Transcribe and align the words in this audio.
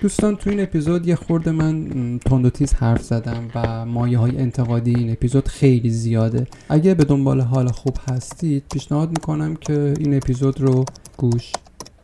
دوستان 0.00 0.36
تو 0.36 0.50
این 0.50 0.60
اپیزود 0.60 1.06
یه 1.06 1.14
خورده 1.14 1.50
من 1.50 2.18
تند 2.18 2.44
و 2.44 2.50
تیز 2.50 2.74
حرف 2.74 3.02
زدم 3.02 3.48
و 3.54 3.86
مایه 3.86 4.18
های 4.18 4.38
انتقادی 4.38 4.94
این 4.94 5.12
اپیزود 5.12 5.48
خیلی 5.48 5.90
زیاده. 5.90 6.46
اگه 6.68 6.94
به 6.94 7.04
دنبال 7.04 7.40
حال 7.40 7.68
خوب 7.68 7.96
هستید 8.10 8.64
پیشنهاد 8.72 9.10
می‌کنم 9.10 9.56
که 9.56 9.94
این 9.98 10.14
اپیزود 10.14 10.60
رو 10.60 10.84
گوش 11.16 11.52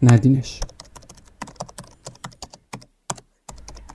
ندینش. 0.02 0.60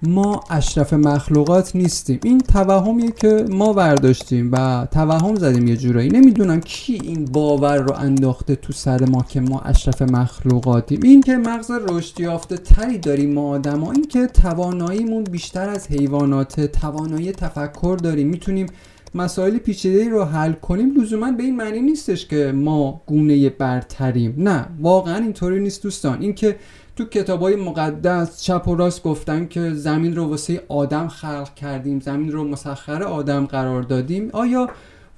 ما 0.03 0.39
اشرف 0.49 0.93
مخلوقات 0.93 1.75
نیستیم. 1.75 2.19
این 2.23 2.37
توهمیه 2.37 3.11
که 3.11 3.45
ما 3.49 3.73
برداشتیم 3.73 4.49
و 4.51 4.87
توهم 4.91 5.35
زدیم 5.35 5.67
یه 5.67 5.77
جورایی. 5.77 6.09
نمی‌دونم 6.09 6.61
کی 6.61 6.99
این 7.03 7.25
باور 7.25 7.77
رو 7.77 7.93
انداخته 7.93 8.55
تو 8.55 8.73
سر 8.73 9.05
ما 9.05 9.25
که 9.29 9.41
ما 9.41 9.59
اشرف 9.59 10.01
مخلوقاتیم. 10.01 10.99
این 11.03 11.21
که 11.21 11.37
مغز 11.37 11.71
رشد 11.89 12.19
یافته 12.19 12.57
تری 12.57 12.97
داریم 12.97 13.33
ما 13.33 13.49
آدما 13.49 13.91
این 13.91 14.07
که 14.07 14.27
تواناییمون 14.27 15.23
بیشتر 15.23 15.69
از 15.69 15.87
حیوانات 15.87 16.61
توانایی 16.61 17.31
تفکر 17.31 17.97
داریم. 18.03 18.27
می‌تونیم 18.27 18.67
مسائل 19.15 19.57
پیچیده 19.57 20.09
رو 20.09 20.23
حل 20.23 20.51
کنیم. 20.51 21.01
لزوما 21.01 21.31
به 21.31 21.43
این 21.43 21.55
معنی 21.55 21.81
نیستش 21.81 22.27
که 22.27 22.51
ما 22.55 23.01
گونه 23.05 23.49
برتریم. 23.49 24.35
نه 24.37 24.65
واقعا 24.81 25.17
اینطوری 25.17 25.59
نیست 25.59 25.83
دوستان. 25.83 26.21
اینکه 26.21 26.55
تو 27.01 27.07
کتاب 27.07 27.41
های 27.41 27.55
مقدس 27.55 28.41
چپ 28.41 28.67
و 28.67 28.75
راست 28.75 29.03
گفتن 29.03 29.47
که 29.47 29.73
زمین 29.73 30.15
رو 30.15 30.25
واسه 30.25 30.63
آدم 30.67 31.07
خلق 31.07 31.53
کردیم 31.55 31.99
زمین 31.99 32.31
رو 32.31 32.43
مسخر 32.43 33.03
آدم 33.03 33.45
قرار 33.45 33.81
دادیم. 33.81 34.29
آیا 34.33 34.69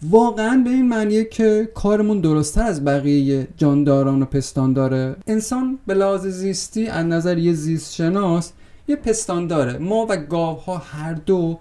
واقعا 0.10 0.62
به 0.64 0.70
این 0.70 0.90
معنیه 0.90 1.26
که 1.26 1.70
کارمون 1.76 2.20
درستتر 2.20 2.64
از 2.64 2.86
بقیه 2.86 3.48
جانداران 3.58 4.22
و 4.22 4.26
پستان 4.26 4.74
داره 4.74 5.16
انسان 5.28 5.80
به 5.88 5.94
لحاظ 5.94 6.28
زیستی 6.28 6.88
از 6.88 7.06
نظر 7.06 7.38
یه 7.38 7.54
زیست 7.54 7.94
شناس 7.94 8.52
یه 8.88 8.96
پستان 8.96 9.48
داره 9.48 9.78
ما 9.78 10.06
و 10.10 10.18
گاو 10.18 10.58
ها 10.58 10.78
هر 10.78 11.14
دو 11.14 11.60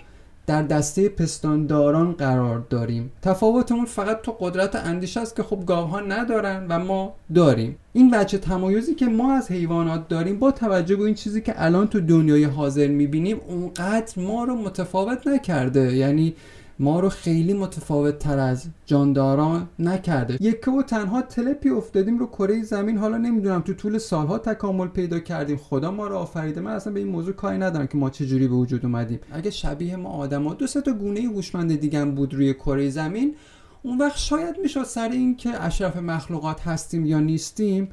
در 0.52 0.62
دسته 0.62 1.08
پستانداران 1.08 2.12
قرار 2.12 2.66
داریم. 2.70 3.12
تفاوتمون 3.22 3.84
فقط 3.84 4.22
تو 4.22 4.32
قدرت 4.32 4.76
اندیشه 4.76 5.20
است 5.20 5.36
که 5.36 5.42
خب 5.42 5.66
گاوها 5.66 6.00
ندارن 6.00 6.66
و 6.68 6.78
ما 6.78 7.14
داریم. 7.34 7.76
این 7.92 8.14
وجه 8.14 8.38
تمایزی 8.38 8.94
که 8.94 9.06
ما 9.06 9.32
از 9.32 9.50
حیوانات 9.50 10.08
داریم 10.08 10.38
با 10.38 10.50
توجه 10.50 10.96
به 10.96 11.04
این 11.04 11.14
چیزی 11.14 11.40
که 11.40 11.54
الان 11.56 11.88
تو 11.88 12.00
دنیای 12.00 12.44
حاضر 12.44 12.86
می‌بینیم 12.86 13.40
اونقدر 13.48 14.22
ما 14.22 14.44
رو 14.44 14.54
متفاوت 14.56 15.26
نکرده. 15.26 15.96
یعنی 15.96 16.34
ما 16.78 17.00
رو 17.00 17.08
خیلی 17.08 17.54
متفاوت 17.54 18.18
تر 18.18 18.38
از 18.38 18.66
جانداران 18.86 19.68
نکرده. 19.78 20.36
یکه 20.40 20.70
و 20.70 20.82
تنها 20.82 21.22
تلپی 21.22 21.68
افتادیم 21.68 22.18
رو 22.18 22.26
کره 22.26 22.62
زمین. 22.62 22.98
حالا 22.98 23.16
نمی‌دونم 23.16 23.60
تو 23.60 23.74
طول 23.74 23.98
سالها 23.98 24.38
تکامل 24.38 24.86
پیدا 24.86 25.18
کردیم. 25.18 25.56
خدا 25.56 25.90
ما 25.90 26.06
رو 26.06 26.16
آفریده. 26.16 26.60
من 26.60 26.72
اصلا 26.72 26.92
به 26.92 27.00
این 27.00 27.08
موضوع 27.08 27.34
کاری 27.34 27.58
ندارم 27.58 27.86
که 27.86 27.98
ما 27.98 28.10
چجوری 28.10 28.48
به 28.48 28.54
وجود 28.54 28.84
اومدیم. 28.86 29.20
اگه 29.32 29.50
شبیه 29.50 29.96
ما 29.96 30.08
آدما 30.08 30.54
دو 30.54 30.66
سه 30.66 30.80
تا 30.80 30.92
گونه 30.92 31.20
هوشمند 31.20 31.80
دیگه 31.80 32.04
بود 32.04 32.34
روی 32.34 32.54
کره 32.54 32.90
زمین. 32.90 33.34
اون 33.82 33.98
وقت 33.98 34.16
شاید 34.16 34.58
می‌شد 34.62 34.84
سر 34.84 35.08
این 35.08 35.36
که 35.36 35.64
اشرف 35.64 35.96
مخلوقات 35.96 36.60
هستیم 36.60 37.06
یا 37.06 37.20
نیستیم 37.20 37.88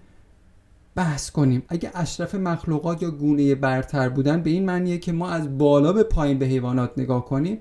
بحث 0.95 1.31
کنیم. 1.31 1.63
اگه 1.67 1.91
اشرف 1.95 2.35
مخلوقات 2.35 3.03
یا 3.03 3.11
گونه 3.11 3.55
برتر 3.55 4.09
بودن 4.09 4.41
به 4.41 4.49
این 4.49 4.65
معنیه 4.65 4.97
که 4.97 5.11
ما 5.11 5.29
از 5.29 5.57
بالا 5.57 5.93
به 5.93 6.03
پایین 6.03 6.39
به 6.39 6.45
حیوانات 6.45 6.91
نگاه 6.97 7.25
کنیم. 7.25 7.59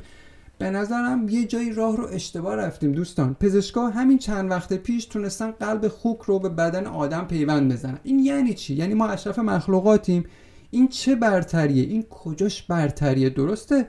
به 0.59 0.71
نظرم 0.71 1.29
یه 1.29 1.45
جایی 1.45 1.73
راه 1.73 1.97
رو 1.97 2.09
اشتباه 2.13 2.57
رفتیم 2.57 2.93
دوستان. 2.93 3.35
پزشکا 3.35 3.89
همین 3.89 4.19
چند 4.19 4.51
وقت 4.51 4.73
پیش 4.73 5.05
تونستن 5.05 5.51
قلب 5.51 5.89
خوک 5.89 6.19
رو 6.21 6.39
به 6.39 6.49
بدن 6.49 6.87
آدم 6.87 7.25
پیوند 7.25 7.73
بزنن. 7.73 7.99
این 8.03 8.19
یعنی 8.19 8.55
چی؟ 8.55 8.75
یعنی 8.75 8.95
ما 8.95 9.07
اشرف 9.07 9.39
مخلوقاتیم. 9.39 10.25
این 10.71 10.89
چه 10.89 11.15
برتریه؟ 11.15 11.83
این 11.83 12.03
کجاش 12.03 12.63
برتریه؟ 12.63 13.31
درسته؟ 13.31 13.89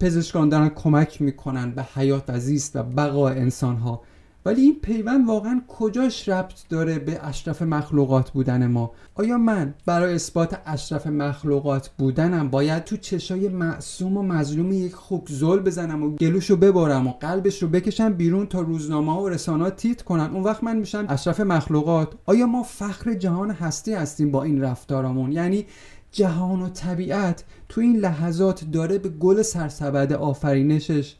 پزشکان 0.00 0.48
دارن 0.48 0.68
کمک 0.68 1.22
می‌کنن 1.22 1.70
به 1.70 1.82
حیات 1.94 2.24
و 2.28 2.38
زیست 2.38 2.76
و 2.76 2.82
بقای 2.82 3.38
انسان 3.38 3.76
ها 3.76 4.02
ولی 4.46 4.62
این 4.62 4.80
پیوند 4.82 5.28
واقعا 5.28 5.62
کجاش 5.68 6.28
ربط 6.28 6.68
داره 6.68 6.98
به 6.98 7.26
اشرف 7.26 7.62
مخلوقات 7.62 8.30
بودن 8.30 8.66
ما؟ 8.66 8.90
آیا 9.14 9.38
من 9.38 9.74
برای 9.86 10.14
اثبات 10.14 10.60
اشرف 10.66 11.06
مخلوقات 11.06 11.90
بودنم 11.98 12.48
باید 12.48 12.84
تو 12.84 12.96
چشای 12.96 13.48
معصوم 13.48 14.16
و 14.16 14.22
مظلوم 14.22 14.72
یک 14.72 14.94
خوک 14.94 15.28
زل 15.28 15.58
بزنم 15.58 16.02
و 16.02 16.10
گلوش 16.10 16.50
رو 16.50 16.56
ببارم 16.56 17.06
و 17.06 17.12
قلبش 17.12 17.62
رو 17.62 17.68
بکشم 17.68 18.12
بیرون 18.12 18.46
تا 18.46 18.60
روزنامه 18.60 19.12
و 19.12 19.28
رسانات 19.28 19.76
تیت 19.76 20.02
کنن؟ 20.02 20.30
اون 20.34 20.42
وقت 20.42 20.64
من 20.64 20.76
میشم 20.76 21.06
اشرف 21.08 21.40
مخلوقات. 21.40 22.12
آیا 22.26 22.46
ما 22.46 22.62
فخر 22.62 23.14
جهان 23.14 23.50
هستی 23.50 23.92
هستیم 23.94 24.30
با 24.30 24.42
این 24.42 24.60
رفتارمون؟ 24.60 25.32
یعنی 25.32 25.66
جهان 26.12 26.62
و 26.62 26.68
طبیعت 26.68 27.44
تو 27.68 27.80
این 27.80 27.96
لحظات 27.96 28.64
داره 28.72 28.98
به 28.98 29.08
گل 29.08 29.42
سرسبد 29.42 30.12
آفرینشش 30.12 31.14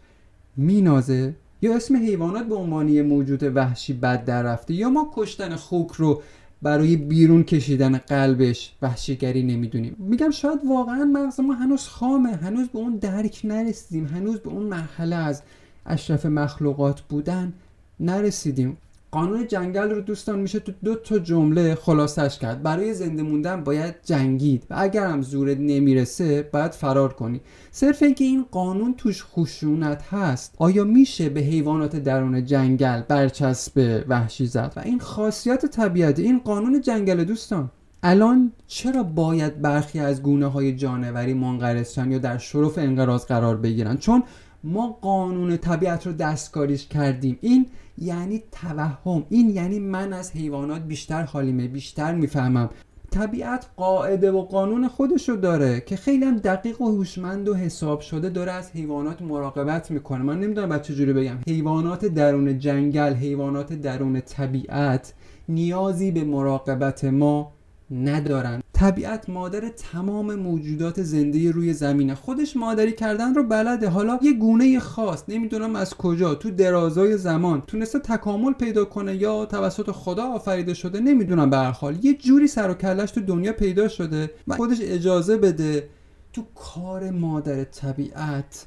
مینازه؟ 0.56 1.34
یا 1.64 1.76
اسم 1.76 1.96
حیوانات 1.96 2.46
به 2.46 2.54
عنوان 2.54 3.02
موجود 3.02 3.42
وحشی 3.42 3.92
بد 3.92 4.24
در 4.24 4.42
رفته 4.42 4.74
یا 4.74 4.90
ما 4.90 5.10
کشتن 5.14 5.56
خوک 5.56 5.92
رو 5.92 6.22
برای 6.62 6.96
بیرون 6.96 7.42
کشیدن 7.42 7.98
قلبش 7.98 8.72
وحشیگری 8.82 9.42
نمی‌دونیم. 9.42 9.96
میگم 9.98 10.30
شاید 10.30 10.60
واقعا 10.68 11.04
مغز 11.04 11.40
ما 11.40 11.54
هنوز 11.54 11.88
خامه 11.88 12.32
هنوز 12.32 12.68
به 12.68 12.78
اون 12.78 12.96
درک 12.96 13.40
نرسیدیم 13.44 14.06
هنوز 14.06 14.40
به 14.40 14.50
اون 14.50 14.62
مرحله 14.62 15.16
از 15.16 15.42
اشرف 15.86 16.26
مخلوقات 16.26 17.00
بودن 17.00 17.52
نرسیدیم. 18.00 18.76
قانون 19.14 19.46
جنگل 19.46 19.90
رو 19.90 20.00
دوستان 20.00 20.38
میشه 20.38 20.58
تو 20.60 20.72
دو 20.84 20.94
تا 20.94 21.18
جمله 21.18 21.74
خلاصش 21.74 22.38
کرد. 22.38 22.62
برای 22.62 22.94
زنده 22.94 23.22
موندن 23.22 23.64
باید 23.64 23.94
جنگید 24.04 24.66
و 24.70 24.74
اگر 24.78 25.06
هم 25.06 25.22
زورت 25.22 25.58
نمی‌رسه 25.58 26.48
باید 26.52 26.72
فرار 26.72 27.12
کنی. 27.12 27.40
صرف 27.70 28.02
اینکه 28.02 28.24
این 28.24 28.44
قانون 28.50 28.94
توش 28.94 29.24
خشونت 29.24 30.02
هست 30.02 30.54
آیا 30.58 30.84
میشه 30.84 31.28
به 31.28 31.40
حیوانات 31.40 31.96
درون 31.96 32.44
جنگل 32.44 33.00
برچسب 33.00 34.04
وحشی 34.08 34.46
زد؟ 34.46 34.72
و 34.76 34.80
این 34.80 34.98
خاصیت 34.98 35.66
طبیعت 35.66 36.18
این 36.18 36.38
قانون 36.38 36.80
جنگل 36.80 37.24
دوستان. 37.24 37.70
الان 38.02 38.52
چرا 38.66 39.02
باید 39.02 39.62
برخی 39.62 39.98
از 40.00 40.22
گونه 40.22 40.46
های 40.46 40.76
جانوری 40.76 41.34
منقرض 41.34 41.98
یا 41.98 42.18
در 42.18 42.38
شرف 42.38 42.78
انقراض 42.78 43.24
قرار 43.24 43.56
بگیرن؟ 43.56 43.96
چون 43.96 44.22
ما 44.64 44.98
قانون 45.00 45.56
طبیعت 45.56 46.06
رو 46.06 46.12
دستکاریش 46.12 46.86
کردیم. 46.86 47.38
این 47.40 47.66
یعنی 47.98 48.42
توهم. 48.52 49.26
این 49.28 49.50
یعنی 49.50 49.78
من 49.78 50.12
از 50.12 50.32
حیوانات 50.32 50.82
بیشتر 50.82 51.22
حالیمه 51.22 51.68
بیشتر 51.68 52.14
می‌فهمم. 52.14 52.70
طبیعت 53.10 53.66
قاعده 53.76 54.30
و 54.30 54.42
قانون 54.42 54.88
خودشو 54.88 55.32
داره 55.32 55.80
که 55.80 55.96
خیلی 55.96 56.24
هم 56.24 56.36
دقیق 56.36 56.80
و 56.80 56.96
هوشمند 56.96 57.48
و 57.48 57.54
حساب 57.54 58.00
شده 58.00 58.28
داره 58.28 58.52
از 58.52 58.70
حیوانات 58.70 59.22
مراقبت 59.22 59.90
می‌کنه. 59.90 60.22
من 60.22 60.40
نمی‌دونم 60.40 60.68
بعد 60.68 60.82
چجوری 60.82 61.12
بگم. 61.12 61.36
حیوانات 61.46 62.04
درون 62.04 62.58
جنگل 62.58 63.14
حیوانات 63.14 63.72
درون 63.72 64.20
طبیعت 64.20 65.14
نیازی 65.48 66.10
به 66.10 66.24
مراقبت 66.24 67.04
ما 67.04 67.52
ندارن. 67.90 68.62
طبیعت 68.72 69.28
مادر 69.28 69.68
تمام 69.68 70.34
موجودات 70.34 71.02
زنده 71.02 71.50
روی 71.50 71.72
زمینه. 71.72 72.14
خودش 72.14 72.56
مادری 72.56 72.92
کردن 72.92 73.34
رو 73.34 73.42
بلده. 73.42 73.88
حالا 73.88 74.18
یه 74.22 74.32
گونه 74.32 74.78
خاص 74.78 75.24
نمی‌دونم 75.28 75.76
از 75.76 75.94
کجا 75.94 76.34
تو 76.34 76.50
درازای 76.50 77.18
زمان 77.18 77.60
تونسته 77.60 77.98
تکامل 77.98 78.52
پیدا 78.52 78.84
کنه 78.84 79.16
یا 79.16 79.46
توسط 79.46 79.90
خدا 79.90 80.24
آفریده 80.24 80.74
شده 80.74 81.00
نمی‌دونم 81.00 81.50
به 81.50 81.58
حال. 81.58 82.04
یه 82.04 82.14
جوری 82.14 82.46
سر 82.46 82.70
و 82.70 82.74
کلش 82.74 83.10
تو 83.10 83.20
دنیا 83.20 83.52
پیدا 83.52 83.88
شده 83.88 84.30
و 84.48 84.54
خودش 84.54 84.78
اجازه 84.80 85.36
بده 85.36 85.88
تو 86.32 86.42
کار 86.54 87.10
مادر 87.10 87.64
طبیعت 87.64 88.66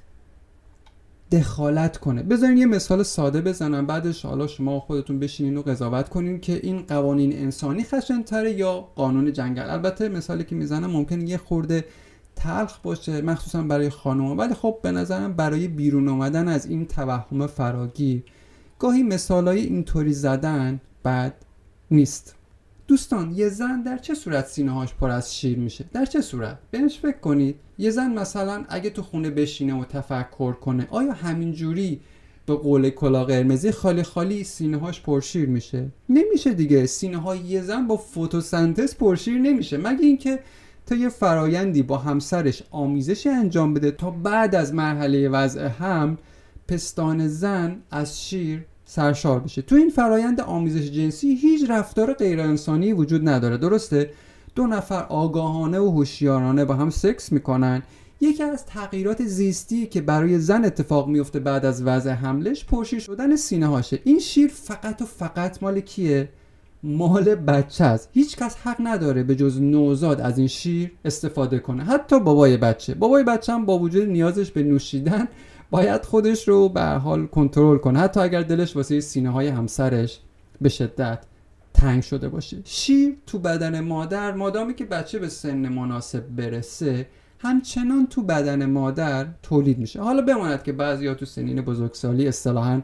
دخالت 1.32 1.98
کنه. 1.98 2.24
بذارین 2.24 2.58
یه 2.58 2.66
مثال 2.66 3.04
ساده 3.04 3.42
بزنم 3.42 3.86
بعدش 3.86 4.26
حالا 4.26 4.48
شما 4.48 4.80
خودتون 4.80 5.20
بشینین 5.20 5.58
و 5.58 5.62
قضاوت 5.62 6.10
کنین 6.10 6.40
که 6.40 6.60
این 6.64 6.84
قوانین 6.88 7.34
انسانی 7.34 7.84
خشنتره 7.84 8.52
یا 8.52 8.74
قانون 8.96 9.34
جنگل. 9.34 9.70
البته 9.70 10.10
مثالی 10.10 10.44
که 10.44 10.56
می‌زنم 10.56 10.92
ممکن 10.92 11.28
یه 11.28 11.38
خورده 11.38 11.86
تلخ 12.36 12.80
باشه 12.80 13.22
مخصوصا 13.22 13.62
برای 13.62 13.90
خانم 13.90 14.38
ولی 14.38 14.54
خب 14.54 14.80
به 14.84 14.92
نظرم 14.92 15.34
برای 15.34 15.68
بیرون 15.68 16.08
آمدن 16.08 16.48
از 16.48 16.66
این 16.66 16.86
توهم 16.86 17.48
فراگیر 17.48 18.24
گاهی 18.80 19.04
مثالای 19.04 19.60
اینطوری 19.60 20.14
زدن 20.14 20.82
بد 21.06 21.34
نیست. 21.92 22.37
دوستان 22.88 23.32
یه 23.36 23.50
زن 23.50 23.82
در 23.82 23.98
چه 23.98 24.14
صورت 24.14 24.48
سینه 24.48 24.72
هاش 24.72 24.94
پر 24.94 25.10
از 25.10 25.36
شیر 25.36 25.58
میشه؟ 25.58 25.86
در 25.94 26.06
چه 26.06 26.22
صورت؟ 26.22 26.58
بهش 26.72 27.00
فکر 27.00 27.18
کنید. 27.18 27.56
یه 27.78 27.92
زن 27.92 28.14
مثلا 28.14 28.66
اگه 28.70 28.90
تو 28.90 29.02
خونه 29.02 29.30
بشینه 29.30 29.82
و 29.82 29.86
تفکر 29.86 30.54
کنه 30.54 30.88
آیا 30.92 31.14
همین 31.14 31.52
جوری 31.52 32.00
به 32.46 32.56
قول 32.56 32.90
کلا 32.90 33.24
قرمزی 33.24 33.72
خالی 33.72 34.04
خالی 34.04 34.44
سینه 34.44 34.78
هاش 34.78 35.02
پرشیر 35.02 35.50
میشه؟ 35.50 35.88
نمیشه 36.10 36.54
دیگه. 36.54 36.86
سینه 36.86 37.18
های 37.18 37.40
یه 37.40 37.62
زن 37.62 37.88
با 37.88 37.98
فتوسنتز 37.98 38.96
پرشیر 38.96 39.40
نمیشه. 39.40 39.78
مگه 39.78 40.06
اینکه 40.06 40.40
تا 40.86 40.96
یه 40.96 41.10
فرایندی 41.10 41.84
با 41.84 41.98
همسرش 41.98 42.64
آمیزشی 42.72 43.30
انجام 43.30 43.74
بده 43.74 43.92
تا 43.92 44.12
بعد 44.12 44.56
از 44.56 44.74
مرحله 44.74 45.30
وضع 45.30 45.68
هم 45.68 46.18
پستان 46.68 47.28
زن 47.28 47.82
از 47.92 48.22
شیر 48.22 48.66
سرشار 48.90 49.40
بشه. 49.40 49.62
تو 49.62 49.76
این 49.76 49.90
فرایند 49.90 50.42
آمیزش 50.42 50.92
جنسی 50.92 51.36
هیچ 51.36 51.70
رفتار 51.70 52.14
غیر 52.14 52.42
انسانی 52.42 52.94
وجود 52.94 53.30
نداره. 53.30 53.58
درسته؟ 53.58 54.10
دو 54.56 54.68
نفر 54.68 55.04
آگاهانه 55.10 55.80
و 55.80 55.92
هوشیارانه 55.92 56.66
با 56.66 56.74
هم 56.74 56.90
سکس 56.90 57.32
می‌کنن. 57.32 57.84
یکی 58.22 58.44
از 58.44 58.66
تغییرات 58.66 59.26
زیستی 59.26 59.86
که 59.86 60.02
برای 60.02 60.40
زن 60.40 60.66
اتفاق 60.66 61.08
میفته 61.08 61.40
بعد 61.40 61.66
از 61.66 61.84
وضع 61.84 62.12
حملش 62.12 62.66
پرشیر 62.66 63.00
شدن 63.00 63.36
سینه 63.36 63.68
هاشه 63.68 64.00
این 64.04 64.20
شیر 64.20 64.52
فقط 64.54 65.02
و 65.02 65.06
فقط 65.06 65.64
مال 65.64 65.80
کیه؟ 65.80 66.30
مال 66.84 67.36
بچه 67.36 67.84
است. 67.84 68.10
هیچ 68.14 68.38
کس 68.38 68.56
حق 68.56 68.78
نداره 68.80 69.24
به 69.24 69.36
جز 69.36 69.62
نوزاد 69.62 70.22
از 70.22 70.38
این 70.38 70.48
شیر 70.48 70.92
استفاده 71.06 71.60
کنه. 71.60 71.84
حتی 71.84 72.20
بابای 72.20 72.58
بچه. 72.58 72.94
بابای 72.94 73.24
بچه 73.24 73.54
هم 73.54 73.66
با 73.66 73.80
وجود 73.80 74.10
نیازش 74.10 74.52
به 74.52 74.64
نوشیدن 74.64 75.28
باید 75.70 76.06
خودش 76.06 76.48
رو 76.48 76.70
به 76.70 76.82
حال 76.82 77.26
کنترل 77.26 77.78
کنه. 77.78 78.00
حتی 78.00 78.20
اگر 78.20 78.42
دلش 78.42 78.76
واسه 78.76 79.00
سینه 79.00 79.30
های 79.30 79.48
همسرش 79.48 80.20
به 80.62 80.70
شدت 80.70 81.24
تنگ 81.74 82.04
شده 82.04 82.30
باشه. 82.30 82.58
شیر 82.64 83.16
تو 83.26 83.40
بدن 83.40 83.80
مادر 83.80 84.34
مادامی 84.34 84.74
که 84.74 84.86
بچه 84.86 85.20
به 85.20 85.30
سن 85.30 85.68
مناسب 85.68 86.28
برسه 86.28 87.08
همچنان 87.40 88.08
تو 88.08 88.24
بدن 88.24 88.66
مادر 88.66 89.28
تولید 89.44 89.80
میشه. 89.80 90.02
حالا 90.02 90.22
بماند 90.22 90.64
که 90.64 90.72
بعضی 90.72 91.08
ها 91.08 91.14
تو 91.14 91.26
سنین 91.26 91.62
بزرگسالی 91.62 92.28
اصطلاحا 92.28 92.82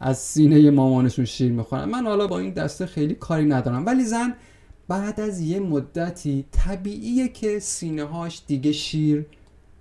از 0.00 0.18
سینه 0.18 0.70
مامانشون 0.70 1.24
شیر 1.24 1.52
می‌خورن. 1.52 1.84
من 1.84 2.06
حالا 2.06 2.26
با 2.26 2.38
این 2.38 2.52
دسته 2.52 2.86
خیلی 2.86 3.14
کاری 3.14 3.44
ندارم. 3.44 3.86
ولی 3.86 4.04
زن 4.04 4.34
بعد 4.88 5.20
از 5.20 5.40
یه 5.40 5.60
مدتی 5.60 6.44
طبیعیه 6.52 7.28
که 7.28 7.58
سینه 7.58 8.04
هاش 8.04 8.42
دیگه 8.46 8.72
شیر 8.72 9.26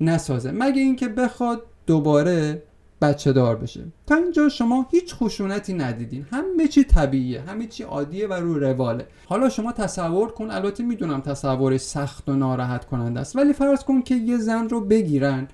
نسازه. 0.01 0.51
مگه 0.51 0.81
اینکه 0.81 1.07
بخواد 1.07 1.62
دوباره 1.86 2.64
بچه 3.02 3.34
دار 3.34 3.56
بشه. 3.56 3.82
تا 4.08 4.16
اینجا 4.16 4.50
شما 4.50 4.86
هیچ 4.92 5.16
خشونتی 5.16 5.74
ندیدین. 5.74 6.26
همه 6.32 6.68
چی 6.68 6.84
طبیعیه 6.84 7.42
همه 7.42 7.68
چی 7.68 7.84
عادیه 7.84 8.28
و 8.28 8.34
رو 8.34 8.60
رواله. 8.60 9.08
حالا 9.26 9.50
شما 9.50 9.72
تصور 9.72 10.32
کن 10.32 10.52
البته 10.52 10.84
می‌دونم 10.84 11.22
تصورش 11.22 11.82
سخت 11.82 12.30
و 12.30 12.36
ناراحت 12.36 12.86
کننده 12.86 13.20
است 13.20 13.36
ولی 13.36 13.54
فرض 13.54 13.84
کن 13.84 14.02
که 14.02 14.16
یه 14.16 14.38
زن 14.38 14.70
رو 14.70 14.82
بگیرن 14.82 15.48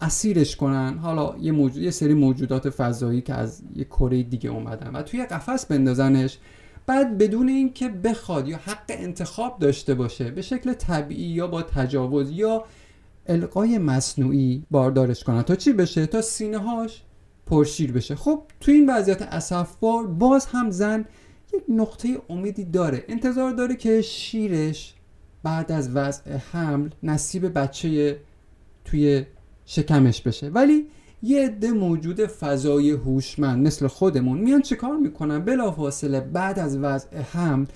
اسیرش 0.00 0.56
کنن. 0.56 0.98
حالا 0.98 1.34
یه, 1.40 1.52
موجود، 1.52 1.82
یه 1.82 1.90
سری 1.90 2.14
موجودات 2.14 2.70
فضایی 2.70 3.20
که 3.20 3.34
از 3.34 3.62
یه 3.76 3.84
کره 3.84 4.22
دیگه 4.22 4.50
اومدن 4.50 4.90
و 4.96 5.02
توی 5.02 5.24
قفس 5.26 5.66
بندازنش. 5.66 6.38
بعد 6.86 7.18
بدون 7.18 7.48
اینکه 7.48 7.88
بخواد 7.88 8.48
یا 8.48 8.56
حق 8.56 8.84
انتخاب 8.88 9.58
داشته 9.58 9.94
باشه 9.94 10.30
به 10.30 10.42
شکل 10.42 10.72
طبیعی 10.72 11.28
یا 11.28 11.46
با 11.46 11.62
تجاوز 11.62 12.30
یا 12.30 12.64
القای 13.28 13.78
مصنوعی 13.78 14.66
باردارش 14.70 15.24
کنن. 15.24 15.42
تا 15.42 15.54
چی 15.54 15.72
بشه؟ 15.72 16.06
تا 16.06 16.22
سینه 16.22 16.58
هاش 16.58 17.02
پرشیر 17.46 17.92
بشه. 17.92 18.14
خب 18.14 18.42
تو 18.60 18.72
این 18.72 18.90
وضعیت 18.90 19.22
اسفبار 19.22 20.06
باز 20.06 20.46
هم 20.46 20.70
زن 20.70 21.04
یک 21.54 21.62
نقطه 21.68 22.08
امیدی 22.30 22.64
داره. 22.64 23.04
انتظار 23.08 23.50
داره 23.50 23.76
که 23.76 24.02
شیرش 24.02 24.94
بعد 25.42 25.72
از 25.72 25.96
وضع 25.96 26.36
حمل 26.36 26.88
نصیب 27.02 27.58
بچه 27.58 28.20
توی 28.84 29.24
شکمش 29.64 30.22
بشه. 30.22 30.48
ولی 30.48 30.86
یه 31.22 31.46
عده 31.46 31.70
موجود 31.72 32.26
فضای 32.26 32.90
هوشمند 32.90 33.66
مثل 33.66 33.86
خودمون 33.86 34.38
میان 34.38 34.62
چیکار 34.62 34.96
می‌کنن؟ 34.96 35.38
بلافاصله 35.38 36.20
بعد 36.20 36.58
از 36.58 36.76
وضع 36.76 37.16
حمل 37.18 37.66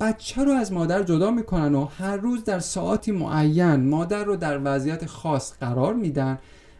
بچه 0.00 0.44
رو 0.44 0.52
از 0.52 0.72
مادر 0.72 1.02
جدا 1.02 1.30
می‌کنن 1.30 1.74
و 1.74 1.84
هر 1.84 2.16
روز 2.16 2.44
در 2.44 2.58
ساعتی 2.58 3.12
معین 3.12 3.76
مادر 3.76 4.24
رو 4.24 4.36
در 4.36 4.60
وضعیت 4.64 5.06
خاص 5.06 5.52
قرار 5.60 5.94
میدن 5.94 6.38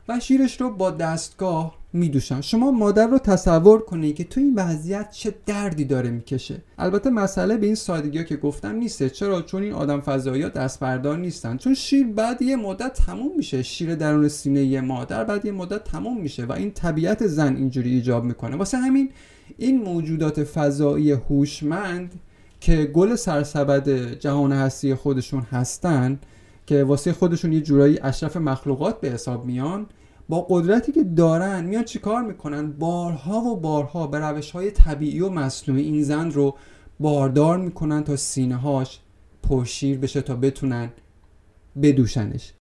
و 0.08 0.20
شیرش 0.20 0.60
رو 0.60 0.70
با 0.70 0.90
دستگاه 0.90 1.74
میدوشن. 1.92 2.40
شما 2.40 2.70
مادر 2.70 3.06
رو 3.06 3.18
تصور 3.18 3.80
کنید 3.80 4.16
که 4.16 4.24
تو 4.24 4.40
این 4.40 4.54
وضعیت 4.56 5.10
چه 5.10 5.34
دردی 5.46 5.84
داره 5.84 6.10
می‌کشه. 6.10 6.62
البته 6.78 7.10
مسئله 7.10 7.56
به 7.56 7.66
این 7.66 7.74
سادگی 7.74 8.18
ها 8.18 8.24
که 8.24 8.36
گفتم 8.36 8.74
نیسته. 8.74 9.10
چرا؟ 9.10 9.42
چون 9.42 9.62
این 9.62 9.72
آدم 9.72 10.00
فضایی 10.00 10.42
ها 10.42 10.48
دست 10.48 10.80
بردار 10.80 11.18
نیستن. 11.18 11.56
چون 11.56 11.74
شیر 11.74 12.06
بعد 12.06 12.42
یه 12.42 12.56
مدت 12.56 12.92
تموم 12.92 13.36
میشه. 13.36 13.62
شیر 13.62 13.94
درون 13.94 14.28
سینه 14.28 14.64
یه 14.64 14.80
مادر 14.80 15.24
بعد 15.24 15.44
یه 15.44 15.52
مدت 15.52 15.84
تموم 15.84 16.20
میشه 16.20 16.44
و 16.44 16.52
این 16.52 16.70
طبیعت 16.70 17.26
زن 17.26 17.56
اینجوری 17.56 17.90
ایجاب 17.90 18.24
می‌کنه. 18.24 18.56
واسه 18.56 18.78
همین 18.78 19.10
این 19.58 19.82
موجودات 19.82 20.44
فضایی 20.44 21.10
هوشمند 21.10 22.20
که 22.60 22.84
گل 22.84 23.14
سرسبد 23.14 23.88
جهان 24.12 24.52
هستی 24.52 24.94
خودشون 24.94 25.43
هستن 25.43 26.20
که 26.66 26.84
واسه 26.84 27.12
خودشون 27.12 27.52
یه 27.52 27.60
جورایی 27.60 27.99
اشرف 28.02 28.37
مخلوقات 28.37 29.00
به 29.00 29.10
حساب 29.10 29.44
میان 29.44 29.87
با 30.28 30.46
قدرتی 30.50 30.93
که 30.93 31.05
دارن 31.05 31.64
میان 31.64 31.84
چیکار 31.84 32.22
می‌کنن؟ 32.22 32.72
بارها 32.72 33.40
و 33.40 33.56
بارها 33.56 34.06
به 34.06 34.19
روش 34.19 34.50
های 34.50 34.70
طبیعی 34.70 35.20
و 35.20 35.28
مصنوعی 35.28 35.82
این 35.82 36.02
زن 36.02 36.31
رو 36.31 36.56
باردار 37.00 37.58
می‌کنن 37.58 38.05
تا 38.05 38.16
سینه 38.16 38.56
هاش 38.56 39.00
پرشیر 39.43 39.99
بشه 39.99 40.22
تا 40.22 40.37
بتونن 40.37 40.93
بدوشنش. 41.82 42.54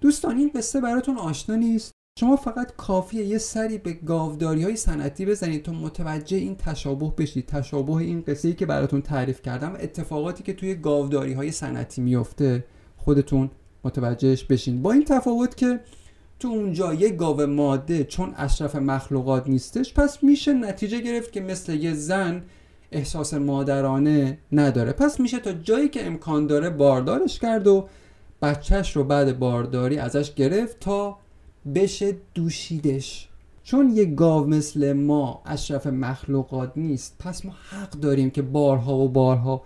دوستان 0.00 0.36
این 0.36 0.50
قصه 0.54 0.80
براتون 0.80 1.18
آشنا 1.18 1.56
نیست؟ 1.56 1.92
شما 2.18 2.36
فقط 2.36 2.72
کافیه 2.76 3.24
یه 3.24 3.38
سری 3.38 3.78
به 3.78 3.92
گاوداری 3.92 4.62
های 4.62 4.76
صنعتی 4.76 5.26
بزنید 5.26 5.62
تا 5.62 5.72
متوجه 5.72 6.36
این 6.36 6.56
تشابه 6.56 7.12
بشید. 7.18 7.46
تشابه 7.46 7.92
این 7.92 8.22
قصه 8.26 8.48
ای 8.48 8.54
که 8.54 8.66
براتون 8.66 9.02
تعریف 9.02 9.42
کردم 9.42 9.76
اتفاقاتی 9.80 10.42
که 10.42 10.52
توی 10.52 10.74
گاوداری 10.74 11.32
های 11.32 11.50
صنعتی 11.50 12.00
میفته 12.00 12.64
خودتون 12.96 13.50
متوجهش 13.84 14.44
بشین. 14.44 14.82
با 14.82 14.92
این 14.92 15.04
تفاوت 15.04 15.56
که 15.56 15.80
تو 16.40 16.48
اونجا 16.48 16.94
یه 16.94 17.08
گاو 17.08 17.46
ماده 17.46 18.04
چون 18.04 18.34
اشرف 18.36 18.76
مخلوقات 18.76 19.48
نیستش 19.48 19.94
پس 19.94 20.22
میشه 20.22 20.52
نتیجه 20.52 21.00
گرفت 21.00 21.32
که 21.32 21.40
مثل 21.40 21.74
یه 21.74 21.94
زن 21.94 22.42
احساس 22.92 23.34
مادرانه 23.34 24.38
نداره. 24.52 24.92
پس 24.92 25.20
میشه 25.20 25.38
تا 25.38 25.52
جایی 25.52 25.88
که 25.88 26.06
امکان 26.06 26.46
داره 26.46 26.70
باردارش 26.70 27.38
کرد 27.38 27.66
و 27.66 27.88
بچهش 28.42 28.96
رو 28.96 29.04
بعد 29.04 29.38
بارداری 29.38 29.98
ازش 29.98 30.34
گرفت 30.34 30.80
تا 30.80 31.18
بشه 31.74 32.16
دوشیدش. 32.34 33.28
چون 33.62 33.96
یه 33.96 34.04
گاو 34.04 34.46
مثل 34.46 34.92
ما 34.92 35.42
اشرف 35.46 35.86
مخلوقات 35.86 36.72
نیست 36.76 37.16
پس 37.18 37.44
ما 37.44 37.52
حق 37.70 37.90
داریم 37.90 38.30
که 38.30 38.42
بارها 38.42 38.96
و 38.96 39.08
بارها 39.08 39.62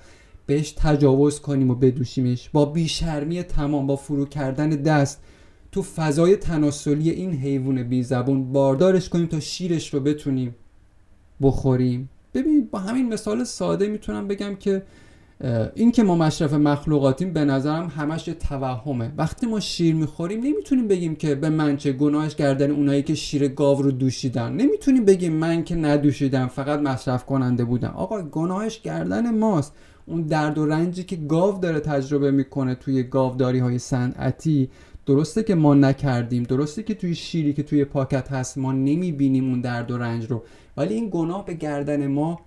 بهش 0.47 0.75
تجاوز 0.77 1.41
کنیم 1.41 1.71
و 1.71 1.75
بدوشیمش. 1.75 2.51
با 2.53 2.65
بیشرمی 2.65 3.43
تمام 3.43 3.87
با 3.87 3.97
فرو 3.97 4.25
کردن 4.25 4.69
دست. 4.69 5.21
تو 5.73 5.83
فضای 5.83 6.37
تناسلی 6.37 7.11
این 7.11 7.33
حیوان 7.33 7.83
بی 7.83 8.03
زبون 8.03 8.53
باردارش 8.53 9.09
کنیم 9.09 9.27
تا 9.27 9.41
شیرش 9.41 9.95
رو 9.95 10.01
بتونیم 10.01 10.55
بخوریم. 11.43 12.09
ببینید 12.35 12.71
با 12.71 12.79
همین 12.79 13.13
مثال 13.13 13.45
ساده 13.45 13.89
می‌تونم 13.89 14.29
بگم 14.29 14.55
که 14.55 14.83
این 15.75 15.93
که 15.93 16.03
ما 16.03 16.17
مشرف 16.17 16.53
مخلوقاتیم 16.53 17.33
به 17.33 17.45
نظرم 17.45 17.93
همش 17.97 18.29
یه 18.29 18.35
توهمه. 18.35 19.13
وقتی 19.17 19.47
ما 19.47 19.61
شیر 19.61 19.95
می‌خوریم 19.95 20.41
نمی‌تونیم 20.41 20.89
بگیم 20.89 21.17
که 21.17 21.35
به 21.35 21.49
من 21.49 21.77
چه 21.77 21.93
گناهش 21.93 22.35
گردن 22.35 22.71
اونایی 22.71 23.03
که 23.03 23.15
شیر 23.15 23.49
گاو 23.49 23.83
رو 23.83 23.91
دوشیدن. 23.91 24.53
نمی‌تونیم 24.53 25.05
بگیم 25.05 25.33
من 25.33 25.65
که 25.65 25.77
ندوشیدم 25.77 26.47
فقط 26.47 26.81
مصرف 26.81 27.27
کننده 27.27 27.65
بودم. 27.65 27.95
آقا 27.97 28.23
گناهش 28.23 28.81
گردن 28.81 29.39
ماست. 29.39 29.73
اون 30.07 30.23
درد 30.23 30.59
و 30.59 30.67
رنجی 30.67 31.05
که 31.05 31.17
گاو 31.17 31.59
داره 31.61 31.81
تجربه 31.81 32.31
می‌کنه 32.31 32.75
توی 32.75 33.03
گاوداری 33.03 33.59
های 33.59 33.79
صنعتی 33.79 34.71
درسته 35.07 35.43
که 35.43 35.55
ما 35.55 35.75
نکردیم. 35.75 36.43
درسته 36.43 36.83
که 36.83 36.95
توی 36.95 37.15
شیری 37.15 37.53
که 37.53 37.63
توی 37.63 37.85
پاکت 37.85 38.33
هست 38.33 38.59
ما 38.59 38.73
نمی‌بینیم 38.73 39.49
اون 39.49 39.61
درد 39.61 39.91
و 39.91 39.99
رنج 39.99 40.31
رو. 40.31 40.43
ولی 40.77 40.95
این 40.95 41.09
گناه 41.13 41.47
به 41.47 41.55
گردن 41.55 42.07
ما 42.07 42.41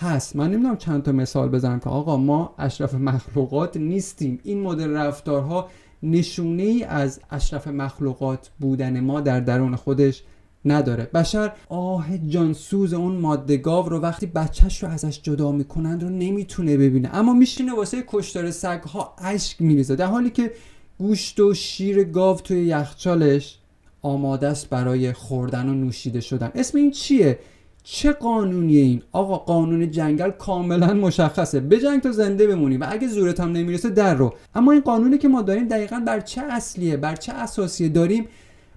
هست. 0.00 0.36
من 0.36 0.50
نمی‌دونم 0.50 0.76
چند 0.76 1.02
تا 1.02 1.12
مثال 1.12 1.48
بزنم 1.48 1.80
که 1.80 1.90
آقا 1.90 2.16
ما 2.16 2.54
اشرف 2.58 2.94
مخلوقات 2.94 3.76
نیستیم. 3.76 4.40
این 4.44 4.60
مدل 4.60 4.90
رفتارها 4.90 5.68
نشونه 6.02 6.62
ای 6.62 6.84
از 6.84 7.20
اشرف 7.30 7.68
مخلوقات 7.68 8.50
بودن 8.60 9.00
ما 9.00 9.20
در 9.20 9.40
درون 9.40 9.76
خودش 9.76 10.22
نداره. 10.64 11.04
بشر 11.04 11.52
آه 11.68 12.18
جانسوز 12.18 12.94
اون 12.94 13.16
ماده 13.16 13.56
گاو 13.56 13.88
رو 13.88 14.00
وقتی 14.00 14.26
بچهش 14.26 14.82
رو 14.82 14.88
ازش 14.88 15.20
جدا 15.22 15.52
می‌کنند 15.52 16.02
رو 16.02 16.08
نمی‌تونه 16.08 16.76
ببینه. 16.76 17.10
اما 17.16 17.32
میشینه 17.32 17.74
واسه 17.74 18.04
کشتار 18.06 18.50
سگ 18.50 18.82
ها 18.82 19.14
اشک 19.18 19.62
میریزه. 19.62 19.96
در 19.96 20.06
حالی 20.06 20.30
که 20.30 20.52
گوشت 20.98 21.40
و 21.40 21.54
شیر 21.54 22.04
گاو 22.04 22.36
توی 22.36 22.66
یخچالش 22.66 23.58
آماده 24.02 24.48
است 24.48 24.70
برای 24.70 25.12
خوردن 25.12 25.68
و 25.68 25.74
نوشیده 25.74 26.20
شدن. 26.20 26.50
اسم 26.54 26.78
این 26.78 26.90
چیه؟ 26.90 27.38
چه 27.84 28.12
قانونیه 28.12 28.80
این؟ 28.80 29.02
آقا 29.12 29.36
قانون 29.36 29.90
جنگل 29.90 30.30
کاملا 30.30 30.94
مشخصه. 30.94 31.60
به 31.60 31.78
جنگ 31.80 32.02
تا 32.02 32.12
زنده 32.12 32.46
بمونی 32.46 32.76
و 32.76 32.86
اگه 32.88 33.08
زورت 33.08 33.40
هم 33.40 33.52
نمی‌رسه 33.52 33.90
در 33.90 34.14
رو. 34.14 34.34
اما 34.54 34.72
این 34.72 34.80
قانونی 34.80 35.18
که 35.18 35.28
ما 35.28 35.42
داریم 35.42 35.68
دقیقا 35.68 36.02
بر 36.06 36.20
چه 36.20 36.42
اصلیه؟ 36.42 36.96
بر 36.96 37.16
چه 37.16 37.32
اساسیه؟ 37.32 37.88
داریم 37.88 38.26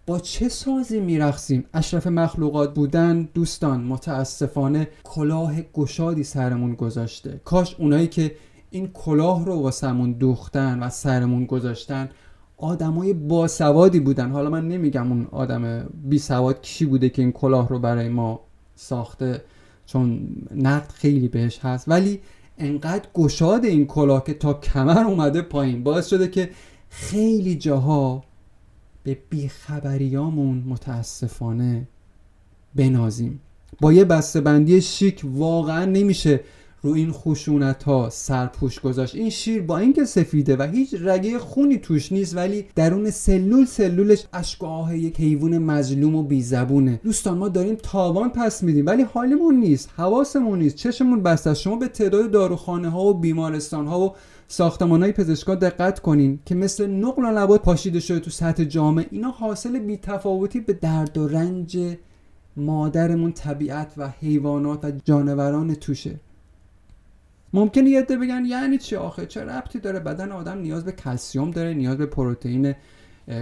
با 0.06 0.20
چه 0.20 0.50
سازی 0.50 1.00
میرخسیم 1.00 1.66
اشرف 1.74 2.08
مخلوقات 2.08 2.74
بودن 2.74 3.30
دوستان 3.34 3.84
متاسفانه 3.84 4.88
کلاه 5.04 5.54
گشادی 5.74 6.24
سرمون 6.24 6.76
گذاشته. 6.76 7.42
کاش 7.46 7.76
اونایی 7.80 8.08
که 8.08 8.36
این 8.70 8.88
کلاه 8.94 9.46
رو 9.46 9.62
واسمون 9.62 10.12
دوختن 10.12 10.80
و 10.80 10.90
سرمون 10.90 11.46
گذاشتن 11.46 12.10
آدمای 12.58 13.14
باسوادی 13.14 14.00
بودن. 14.00 14.32
حالا 14.32 14.50
من 14.50 14.68
نمیگم 14.68 15.12
اون 15.12 15.28
آدم 15.32 15.90
بی 16.04 16.20
سواد 16.20 16.62
کی 16.62 16.86
بوده 16.86 17.10
که 17.10 17.22
این 17.22 17.32
کلاه 17.32 17.70
رو 17.70 17.80
برای 17.80 18.10
ما 18.10 18.40
ساخته 18.76 19.42
چون 19.86 20.28
نقد 20.56 20.90
خیلی 20.90 21.28
بهش 21.28 21.60
هست. 21.60 21.90
ولی 21.90 22.20
انقدر 22.58 23.10
گشاد 23.14 23.66
این 23.66 23.88
کلاه 23.88 24.24
که 24.24 24.34
تا 24.34 24.54
کمر 24.54 25.04
اومده 25.04 25.42
پایین. 25.42 25.84
باعث 25.84 26.08
شده 26.08 26.28
که 26.28 26.50
خیلی 26.90 27.56
جاها 27.56 28.24
به 29.04 29.18
بیخبریامون 29.30 30.64
متاسفانه 30.68 31.88
بنازیم. 32.76 33.40
با 33.82 33.94
یه 33.94 34.06
بندی 34.06 34.82
شیک 34.82 35.22
واقعا 35.24 35.86
نمیشه 35.86 36.40
رو 36.84 36.92
این 36.92 37.12
خشونت 37.12 37.84
ها 37.84 38.10
سرپوش 38.10 38.80
گذاشت. 38.80 39.16
این 39.16 39.30
شیر 39.30 39.62
با 39.62 39.78
اینکه 39.78 40.06
سفیده 40.06 40.56
و 40.56 40.62
هیچ 40.62 40.96
رگه 41.00 41.40
خونی 41.40 41.78
توش 41.78 42.12
نیست 42.12 42.36
ولی 42.36 42.66
درون 42.76 43.10
سلول 43.10 43.66
سلولش 43.66 44.26
اشک 44.34 44.60
یک 44.92 45.20
حیوان 45.20 45.58
مظلوم 45.58 46.16
و 46.16 46.24
بیزبونه. 46.24 47.00
دوستان 47.04 47.38
ما 47.38 47.50
داریم 47.50 47.76
تاوان 47.76 48.30
پس 48.30 48.64
میدیم 48.64 48.86
ولی 48.86 49.04
حالمون 49.04 49.56
نیست 49.56 49.90
حواسمون 49.98 50.60
نیست. 50.60 50.76
چشمون 50.76 51.24
بسته 51.24 51.54
شما 51.54 51.76
به 51.76 51.88
تعداد 51.88 52.32
داروخانه 52.32 52.90
ها 52.90 53.04
و 53.04 53.14
بیمارستان 53.14 53.88
ها 53.88 54.00
و 54.00 54.14
ساختمان 54.48 55.04
های 55.04 55.12
پزشکا 55.12 55.56
دقت 55.56 56.00
کنین 56.00 56.40
که 56.46 56.56
مثل 56.56 56.88
نقل 56.88 57.26
و 57.26 57.40
نبات 57.40 57.62
پاشیده 57.62 58.00
شده 58.00 58.20
تو 58.20 58.30
سطح 58.30 58.64
جامعه. 58.64 59.06
اینا 59.12 59.30
حاصل 59.30 59.80
بیتفاوتی 59.80 60.60
به 60.60 60.74
درد 60.74 61.18
و 61.18 61.28
رنج 61.28 61.78
مادرمون 62.58 63.32
طبیعت 63.32 63.94
و 63.98 64.10
حیوانات 64.20 64.86
و 64.86 64.92
جانوران 65.06 65.76
توشه. 65.76 66.20
ممکنه 67.54 67.90
یه 67.90 68.00
عده 68.00 68.18
بگن 68.18 68.46
یعنی 68.46 68.78
چی 68.78 68.96
آخه؟ 68.96 69.26
چه 69.26 69.42
ربطی 69.42 69.80
داره؟ 69.80 70.00
بدن 70.00 70.32
آدم 70.32 70.58
نیاز 70.58 70.86
به 70.86 70.92
کلسیوم 70.92 71.52
داره 71.52 71.74
نیاز 71.74 71.98
به 71.98 72.06
پروتئین 72.06 72.76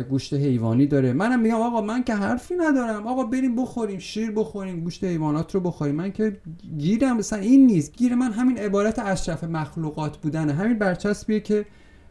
گوشت 0.10 0.34
حیوانی 0.34 0.88
داره. 0.88 1.14
منم 1.14 1.40
میگم 1.40 1.56
آقا 1.56 1.82
من 1.82 2.04
که 2.04 2.14
حرفی 2.16 2.56
ندارم. 2.56 3.08
آقا 3.08 3.24
بریم 3.24 3.56
بخوریم 3.56 4.00
شیر 4.00 4.32
بخوریم 4.32 4.80
گوشت 4.84 5.04
حیوانات 5.04 5.56
رو 5.56 5.62
بخوریم. 5.62 5.96
من 5.96 6.12
که 6.12 6.38
گیرم 6.78 7.18
مثلا 7.18 7.40
این 7.40 7.66
نیست. 7.66 7.98
گیر 7.98 8.16
من 8.16 8.32
همین 8.32 8.58
عبارت 8.58 9.00
اشرف 9.00 9.44
مخلوقات 9.44 10.18
بودنه. 10.18 10.54
همین 10.54 10.80
برچسبیه 10.80 11.40
که 11.40 11.66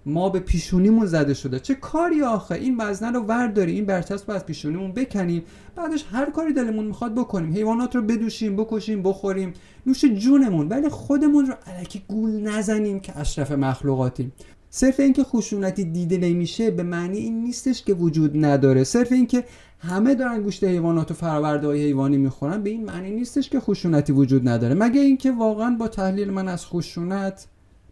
ما 0.06 0.28
به 0.28 0.40
پیشونیمون 0.40 1.06
زده 1.06 1.34
شده. 1.34 1.60
چه 1.60 1.74
کاری 1.74 2.22
آخه؟ 2.22 2.54
این 2.54 2.76
وزنه 2.78 3.10
رو 3.10 3.20
ورداری 3.20 3.72
این 3.72 3.86
برچسب 3.86 4.30
رو 4.30 4.36
از 4.36 4.46
پیشونیمون 4.46 4.92
بکنیم. 4.92 5.42
بعدش 5.76 6.04
هر 6.10 6.30
کاری 6.30 6.52
دلمون 6.52 6.86
می‌خواد 6.86 7.14
بکنیم. 7.14 7.52
حیوانات 7.52 7.96
رو 7.96 8.02
بدوشیم 8.02 8.56
بکشیم 8.56 9.02
بخوریم. 9.02 9.52
نوش 9.86 10.04
جونمون. 10.04 10.68
ولی 10.68 10.88
خودمون 10.88 11.46
رو 11.46 11.54
علکی 11.66 12.02
گول 12.08 12.30
نزنیم 12.30 13.00
که 13.00 13.18
اشرف 13.18 13.52
مخلوقاتیم. 13.52 14.32
صرف 14.70 15.00
اینکه 15.00 15.24
خشونتی 15.24 15.84
دیده 15.84 16.18
نمیشه 16.18 16.70
به 16.70 16.82
معنی 16.82 17.18
این 17.18 17.42
نیستش 17.42 17.82
که 17.82 17.94
وجود 17.94 18.44
نداره. 18.44 18.84
صرف 18.84 19.12
اینکه 19.12 19.44
همه 19.78 20.14
دارن 20.14 20.42
گوشت 20.42 20.64
حیوانات 20.64 21.10
و 21.10 21.14
فراورده 21.14 21.66
های 21.66 21.84
حیوانی 21.84 22.16
می‌خورن 22.16 22.62
به 22.62 22.70
این 22.70 22.84
معنی 22.84 23.10
نیستش 23.10 23.48
که 23.48 23.60
خشونتی 23.60 24.12
وجود 24.12 24.48
نداره. 24.48 24.74
مگه 24.74 25.00
اینکه 25.00 25.32
واقعا 25.32 25.76
با 25.76 25.88
تحلیل 25.88 26.30
من 26.30 26.48
از 26.48 26.66
خشونت 26.66 27.46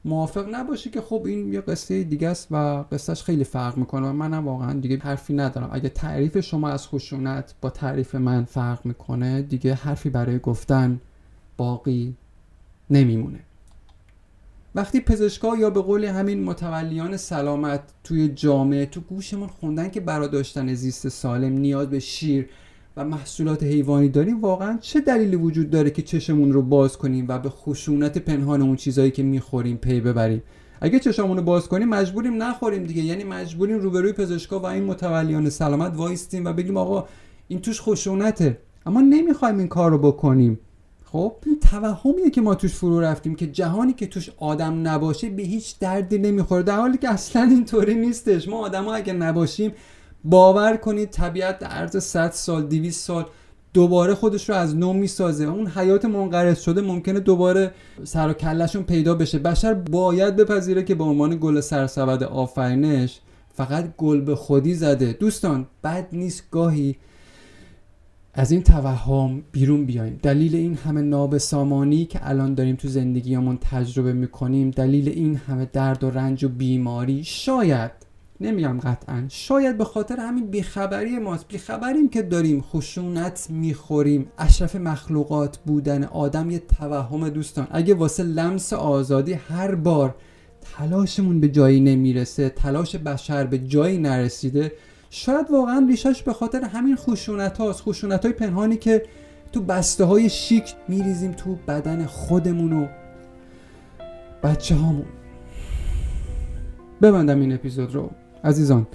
موافق 0.05 0.55
نباشی 0.55 0.91
که 0.91 1.01
خب 1.01 1.23
این 1.27 1.53
یه 1.53 1.61
قصه 1.61 2.05
دیگه 2.05 2.29
است 2.29 2.49
و 2.51 2.85
قصهش 2.93 3.23
خیلی 3.23 3.45
فرق 3.45 3.77
می‌کنه 3.77 4.09
و 4.09 4.13
منم 4.13 4.49
واقعا 4.49 4.73
دیگه 4.73 4.99
حرفی 4.99 5.35
ندارم. 5.35 5.71
اگه 5.73 5.89
تعریف 5.89 6.41
شما 6.41 6.69
از 6.69 6.89
خشونت 6.89 7.55
با 7.61 7.71
تعریف 7.71 8.15
من 8.15 8.45
فرق 8.45 8.87
می‌کنه 8.87 9.43
دیگه 9.43 9.75
حرفی 9.75 10.11
برای 10.11 10.39
گفتن 10.39 11.01
باقی 11.57 12.15
نمیمونه. 12.91 13.39
وقتی 14.75 15.01
پزشکا 15.01 15.57
یا 15.57 15.71
به 15.71 15.81
قول 15.81 16.05
همین 16.05 16.45
متولیان 16.45 17.17
سلامت 17.17 17.81
توی 18.05 18.29
جامعه 18.29 18.87
تو 18.87 19.01
گوشمون 19.01 19.49
خوندن 19.49 19.89
که 19.89 20.01
برای 20.01 20.29
داشتن 20.29 20.75
زیست 20.75 21.09
سالم 21.09 21.53
نیاز 21.53 21.91
به 21.91 21.99
شیر 21.99 22.49
و 22.99 23.05
محصولات 23.05 23.63
حیوانی 23.63 24.09
داریم 24.09 24.41
واقعا 24.41 24.79
چه 24.81 25.01
دلیلی 25.01 25.37
وجود 25.37 25.71
داره 25.71 25.91
که 25.91 26.03
چشمون 26.03 26.53
رو 26.53 26.63
باز 26.63 26.99
کنیم 26.99 27.25
و 27.29 27.39
به 27.39 27.51
خشونت 27.51 28.19
پنهان 28.19 28.63
اون 28.63 28.77
چیزایی 28.77 29.11
که 29.11 29.23
می‌خوریم 29.23 29.77
پی 29.77 30.01
ببریم؟ 30.01 30.43
اگه 30.81 30.99
چشمون 31.01 31.37
رو 31.37 31.43
باز 31.43 31.69
کنیم 31.69 31.89
مجبوریم 31.89 32.43
نخوریم 32.43 32.85
دیگه. 32.85 33.03
یعنی 33.03 33.25
مجبوریم 33.25 33.79
روبروی 33.79 34.13
پزشکا 34.13 34.61
و 34.61 34.67
این 34.67 34.85
متولیان 34.85 35.51
سلامت 35.51 35.97
وایستیم 35.97 36.45
و 36.45 36.53
بگیم 36.53 36.77
آقا 36.77 37.05
این 37.49 37.61
توش 37.61 37.81
خشونته. 37.81 38.59
اما 38.87 39.01
نمی‌خوایم 39.01 39.59
این 39.59 39.69
کار 39.69 39.91
رو 39.91 39.99
بکنیم. 39.99 40.59
خب 41.05 41.33
این 41.47 41.61
توهمیه 41.61 42.31
که 42.31 42.41
ما 42.41 42.55
توش 42.55 42.75
فرو 42.75 43.01
رفتیم 43.01 43.35
که 43.35 43.47
جهانی 43.47 43.93
که 43.93 44.07
توش 44.07 44.31
آدم 44.39 44.89
نباشه 44.89 45.31
به 45.31 45.43
هیچ 45.43 45.79
دردی 45.79 46.19
نمی‌خوره 46.19 46.63
در 46.63 46.77
حالی 46.77 46.99
که 46.99 47.09
اصلا 47.09 47.43
اینطوری 47.43 47.95
نیستش. 47.95 48.49
ما 48.49 48.59
آدم 48.59 48.85
ها 48.85 48.95
اگه 48.95 49.13
نباشیم 49.13 49.73
باور 50.25 50.77
کنید 50.77 51.11
طبیعت 51.11 51.59
در 51.59 51.67
عرض 51.67 51.97
100 51.97 52.31
سال 52.31 52.67
200 52.67 53.05
سال 53.05 53.27
دوباره 53.75 54.15
خودش 54.15 54.49
رو 54.49 54.55
از 54.55 54.77
نو 54.77 54.93
می‌سازه. 54.93 55.45
اون 55.45 55.67
حیات 55.67 56.05
منقرض 56.05 56.61
شده 56.61 56.81
ممکنه 56.81 57.21
دوباره 57.21 57.73
سر 58.05 58.29
و 58.29 58.33
کلشون 58.33 58.83
پیدا 58.83 59.15
بشه. 59.15 59.39
بشر 59.39 59.75
باید 59.75 60.37
بپذیره 60.37 60.83
که 60.83 60.95
به 60.95 61.05
عنوان 61.05 61.39
گل 61.41 61.61
سرسبد 61.61 62.23
آفرینش 62.23 63.21
فقط 63.55 63.97
گل 63.97 64.21
به 64.21 64.37
خودی 64.37 64.75
زده. 64.75 65.13
دوستان 65.13 65.67
بد 65.85 66.09
نیست 66.13 66.45
گاهی 66.51 66.97
از 68.35 68.51
این 68.51 68.63
توهم 68.63 69.43
بیرون 69.53 69.85
بیایم. 69.85 70.21
دلیل 70.23 70.57
این 70.57 70.75
همه 70.75 71.01
نابسامانی 71.01 72.05
که 72.05 72.21
الان 72.23 72.55
داریم 72.55 72.77
تو 72.77 72.89
زندگیمون 72.89 73.59
تجربه 73.63 74.13
می‌کنیم 74.13 74.71
دلیل 74.71 75.09
این 75.09 75.37
همه 75.37 75.69
درد 75.73 76.05
و 76.05 76.11
رنج 76.11 76.45
و 76.45 76.49
بیماری 76.49 77.25
شاید 77.25 78.08
نمیگم 78.41 78.81
قطعا. 78.81 79.25
شاید 79.29 79.79
به 79.79 79.85
خاطر 79.85 80.17
همین 80.21 80.47
بیخبری 80.47 81.19
ماست. 81.19 81.49
بیخبریم 81.49 82.09
که 82.09 82.23
داریم 82.23 82.61
خشونت 82.61 83.47
می‌خوریم. 83.51 84.29
اشرف 84.39 84.77
مخلوقات 84.77 85.59
بودن 85.59 86.05
آدم 86.05 86.51
یه 86.51 86.59
توهم 86.59 87.29
دوستان. 87.29 87.67
اگه 87.71 87.95
واسه 87.95 88.23
لمس 88.23 88.73
آزادی 88.73 89.33
هر 89.33 89.75
بار 89.75 90.15
تلاشمون 90.77 91.41
به 91.41 91.49
جایی 91.49 91.81
نمی‌رسه 91.81 92.49
تلاش 92.49 92.97
بشر 92.97 93.47
به 93.47 93.59
جایی 93.59 93.99
نرسیده 93.99 94.73
شاید 95.11 95.51
واقعا 95.51 95.87
ریشش 95.89 96.23
به 96.23 96.33
خاطر 96.33 96.65
همین 96.65 96.97
خشونت 96.97 97.59
هاست 97.59 97.81
خشونت 97.81 98.25
های 98.25 98.35
پنهانی 98.35 98.77
که 98.77 99.03
تو 99.53 99.63
بسته 99.63 100.05
های 100.05 100.29
شیک 100.29 100.75
میریزیم 100.89 101.33
تو 101.33 101.59
بدن 101.69 102.07
خودمون 102.07 102.73
و 102.73 102.87
بچه 104.43 104.75
هامون 104.75 105.07
ببندم 107.03 107.41
این 107.41 107.53
اپیزود 107.53 107.95
رو. 107.95 108.11
عزیزان 108.49 108.87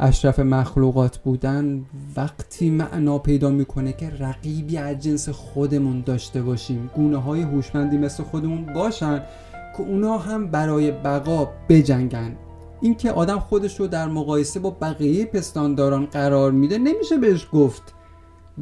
اشرف 0.00 0.38
مخلوقات 0.38 1.18
بودن 1.18 1.84
وقتی 2.16 2.70
معنا 2.70 3.18
پیدا 3.18 3.50
می‌کنه 3.50 3.92
که 3.92 4.10
رقیبی 4.18 4.76
از 4.76 4.98
جنس 4.98 5.28
خودمون 5.28 6.02
داشته 6.06 6.42
باشیم. 6.42 6.90
گونه 6.96 7.16
های 7.16 7.42
هوشمندی 7.42 7.98
مثل 7.98 8.22
خودمون 8.22 8.66
باشن 8.74 9.22
که 9.76 9.80
اونا 9.82 10.18
هم 10.18 10.46
برای 10.46 10.90
بقا 10.90 11.48
بجنگن. 11.68 12.36
اینکه 12.80 13.10
آدم 13.10 13.38
خودش 13.38 13.80
رو 13.80 13.86
در 13.86 14.08
مقایسه 14.08 14.60
با 14.60 14.70
بقیه 14.70 15.24
پستانداران 15.24 16.06
قرار 16.06 16.52
میده 16.52 16.78
نمیشه 16.78 17.16
بهش 17.16 17.46
گفت 17.52 17.94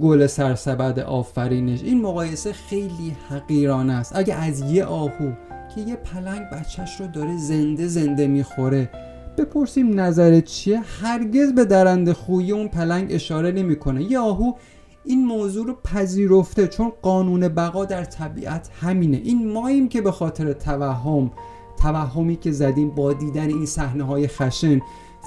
گل 0.01 0.27
سرسبد 0.27 0.99
آفرینش. 0.99 1.83
این 1.83 2.03
مقایسه 2.03 2.53
خیلی 2.53 3.17
حقیرانه 3.29 3.93
است. 3.93 4.17
اگه 4.17 4.35
از 4.35 4.61
یه 4.61 4.85
آهو 4.85 5.33
که 5.75 5.81
یه 5.81 5.97
پلنگ 5.97 6.43
بچهش 6.53 7.01
رو 7.01 7.07
داره 7.07 7.37
زنده 7.37 7.87
زنده 7.87 8.27
می‌خوره 8.27 8.91
بپرسیم 9.39 10.01
نظرت 10.01 10.45
چیه؟ 10.45 10.81
هرگز 10.81 11.53
به 11.53 11.65
درنده 11.65 12.15
خوی 12.15 12.53
اون 12.53 12.69
پلنگ 12.69 13.07
اشاره 13.11 13.53
نمی‌کنه. 13.53 14.03
یه 14.03 14.19
آهو 14.19 14.53
این 15.05 15.27
موضوع 15.27 15.67
رو 15.67 15.75
پذیرفته 15.85 16.67
چون 16.67 16.93
قانون 17.03 17.49
بقا 17.49 17.85
در 17.85 18.05
طبیعت 18.05 18.71
همینه. 18.81 19.17
این 19.17 19.53
ماییم 19.53 19.89
که 19.89 20.01
به 20.01 20.13
خاطر 20.13 20.53
توهم 20.53 21.31
توهمی 21.83 22.37
که 22.37 22.53
زدیم 22.53 22.91
با 22.91 23.13
دیدن 23.13 23.49
این 23.49 23.67
صحنه 23.67 24.05
های 24.05 24.29
خشن 24.29 24.81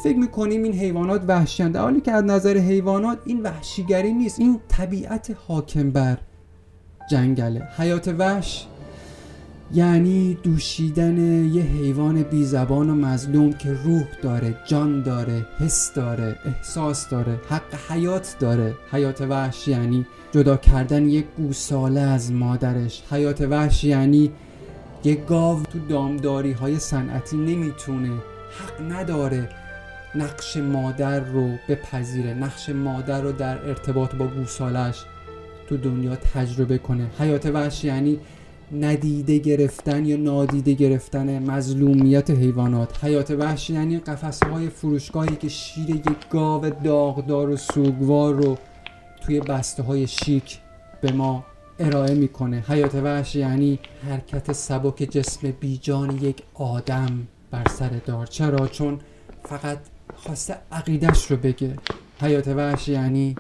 فکر 0.03 0.18
می‌کنیم 0.18 0.63
این 0.63 0.74
حیوانات 0.74 1.24
وحشیند 1.27 1.75
حالی 1.75 2.01
که 2.01 2.12
از 2.12 2.24
نظر 2.24 2.58
حیوانات 2.58 3.18
این 3.25 3.41
وحشیگری 3.41 4.13
نیست. 4.13 4.39
این 4.39 4.60
طبیعت 4.68 5.36
حاکم 5.48 5.91
بر 5.91 6.18
جنگله. 7.12 7.62
حیات 7.77 8.08
وحش 8.08 8.68
یعنی 9.74 10.38
دوشیدن 10.44 11.46
یه 11.54 11.62
حیوان 11.62 12.24
بی 12.24 12.46
زبان 12.46 12.90
و 12.90 12.96
مظلوم 12.96 13.54
که 13.54 13.74
روح 13.74 14.08
داره 14.22 14.56
جان 14.68 15.04
داره 15.04 15.46
حس 15.60 15.94
داره 15.94 16.40
احساس 16.46 17.10
داره 17.10 17.40
حق 17.50 17.92
حیات 17.92 18.36
داره. 18.40 18.74
حیات 18.92 19.22
وحش 19.22 19.68
یعنی 19.68 20.06
جدا 20.32 20.58
کردن 20.58 21.10
یک 21.10 21.25
گوساله 21.38 22.00
از 22.01 22.32
مادرش. 22.32 23.04
حیات 23.12 23.42
وحش 23.42 23.84
یعنی 23.84 24.32
یه 25.04 25.16
گاو 25.16 25.63
تو 25.63 25.80
دامداری 25.80 26.51
های 26.51 26.80
صنعتی 26.80 27.38
نمی‌تونه 27.38 28.10
حق 28.60 28.92
نداره 28.92 29.50
نقش 30.16 30.58
مادر 30.58 31.20
رو 31.20 31.50
بپذیره 31.70 32.34
نقش 32.34 32.70
مادر 32.70 33.22
رو 33.22 33.32
در 33.32 33.68
ارتباط 33.68 34.16
با 34.16 34.28
گوسالش 34.28 35.06
تو 35.68 35.78
دنیا 35.78 36.16
تجربه 36.16 36.78
کنه. 36.78 37.08
حیات 37.20 37.46
وحش 37.46 37.84
یعنی 37.84 38.20
ندیده 38.74 39.38
گرفتن 39.38 40.06
یا 40.06 40.18
نادیده 40.18 40.74
گرفتن 40.74 41.44
مظلومیت 41.51 42.32
حیوانات. 42.32 43.04
حیات 43.04 43.32
وحش 43.32 43.70
یعنی 43.70 44.00
قفسه 44.00 44.46
های 44.46 44.70
فروشگاهی 44.70 45.36
که 45.36 45.50
شیر 45.50 45.90
یک 45.90 46.30
گاو 46.30 46.70
داغدار 46.70 47.50
و 47.50 47.58
سوگوار 47.58 48.34
رو 48.34 48.58
توی 49.22 49.40
بسته 49.40 49.84
های 49.84 50.08
شیک 50.08 50.60
به 51.01 51.12
ما 51.12 51.46
ارائه 51.80 52.13
می‌کنه. 52.13 52.63
حیات 52.68 52.96
وحش 52.96 53.36
یعنی 53.36 53.80
حرکت 54.10 54.51
سبک 54.51 54.98
جسم 54.98 55.51
بیجان 55.51 56.18
یک 56.22 56.44
آدم 56.54 57.28
بر 57.51 57.68
سر 57.68 57.90
دار. 57.90 58.25
چرا؟ 58.25 58.68
چون 58.68 59.00
فقط 59.44 59.78
خواسته 60.16 60.56
عقیدش 60.72 61.32
رو 61.32 61.38
بگه. 61.38 61.75
حیات 62.22 62.48
وحش 62.48 62.88
یعنی 62.90 63.36